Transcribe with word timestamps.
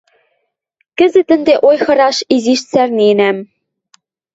Кӹзӹт 0.97 1.29
ӹнде 1.35 1.53
ойхыраш 1.69 2.17
изиш 2.35 2.61
цӓрненӓм. 2.69 3.37